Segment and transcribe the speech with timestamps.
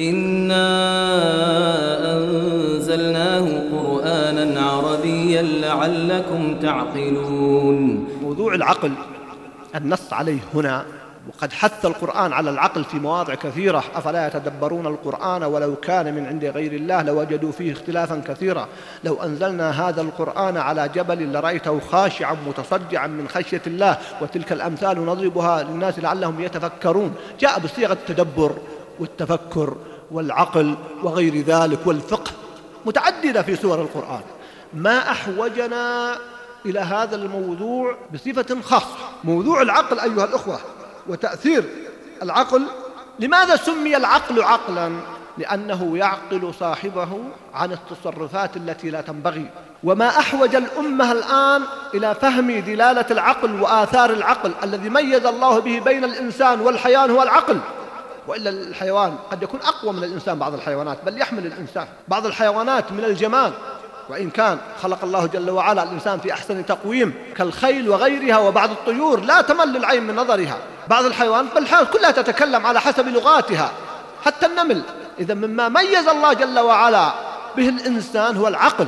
[0.00, 0.66] إنا
[2.14, 8.92] أنزلناه قرآنا عربيا لعلكم تعقلون موضوع العقل
[9.74, 10.84] النص عليه هنا
[11.28, 13.84] وقد حث القرآن على العقل في مواضع كثيرة.
[13.94, 18.68] أفلا يتدبرون القرآن ولو كان من عند غير الله؟ لوجدوا فيه اختلافا كثيرا.
[19.04, 25.62] لو أنزلنا هذا القرآن على جبل لرأيته خاشعا متصدعا من خشية الله وتلك الأمثال نضربها
[25.62, 27.14] للناس لعلهم يتفكرون.
[27.40, 28.52] جاء بصيغة التدبر.
[29.00, 29.76] والتفكر
[30.10, 32.30] والعقل وغير ذلك والفقه
[32.86, 34.20] متعددة في سور القرآن.
[34.74, 36.16] ما أحوجنا
[36.66, 40.58] إلى هذا الموضوع بصفة خاصة موضوع العقل أيها الأخوة
[41.06, 41.64] وتأثير
[42.22, 42.62] العقل.
[43.18, 44.92] لماذا سمي العقل عقلا؟
[45.38, 47.08] لأنه يعقل صاحبه
[47.54, 49.50] عن التصرفات التي لا تنبغي.
[49.84, 51.62] وما أحوج الأمة الآن
[51.94, 57.58] إلى فهم دلالة العقل وآثار العقل الذي ميز الله به بين الإنسان والحيوان هو العقل.
[58.28, 61.86] وإلا الحيوان قد يكون أقوى من الإنسان بعض الحيوانات بل يحمل الإنسان.
[62.08, 63.52] بعض الحيوانات من الجمال.
[64.08, 69.40] وإن كان خلق الله جل وعلا الإنسان في أحسن تقويم كالخيل وغيرها وبعض الطيور لا
[69.40, 70.58] تمل العين من نظرها.
[70.88, 73.72] بعض الحيوانات بل كلها تتكلم على حسب لغاتها.
[74.24, 74.82] حتى النمل
[75.20, 77.12] إذا مما ميز الله جل وعلا
[77.56, 78.86] به الإنسان هو العقل.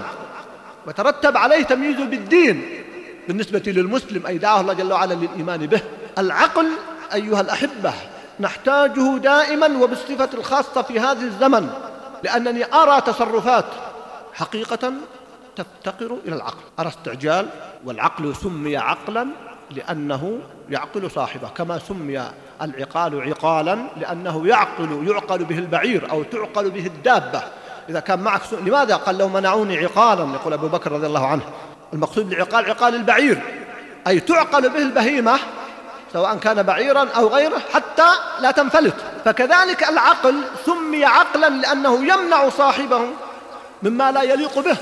[0.87, 2.85] وترتب عليه تمييزه بالدين.
[3.29, 5.81] بالنسبة للمسلم أي دعاه الله جل وعلا للإيمان به
[6.19, 6.69] العقل
[7.15, 7.93] أيها الأحبة
[8.41, 11.71] نحتاجه دائما وبالصفة الخاصة في هذا الزمن
[12.25, 13.65] لأنني أرى تصرفات
[14.35, 14.93] حقيقة
[15.57, 16.63] تفتقر إلى العقل.
[16.79, 17.47] أرى استعجال
[17.85, 19.27] والعقل سمي عقلا
[19.71, 20.39] لأنه
[20.71, 22.23] يعقل صاحبه كما سمي
[22.63, 27.43] العقال عقالا لأنه يعقل يعقل به البعير أو تعقل به الدابة.
[27.89, 31.43] إذا كان معك سؤال لماذا قال لو منعوني عقالا؟ يقول أبو بكر رضي الله عنه.
[31.93, 33.43] المقصود بالعقال عقال البعير.
[34.07, 35.39] أي تعقل به البهيمة
[36.13, 38.09] سواء كان بعيرا أو غيره حتى
[38.41, 38.95] لا تنفلت.
[39.25, 43.09] فكذلك العقل سمي عقلا لأنه يمنع صاحبه
[43.83, 44.77] مما لا يليق به.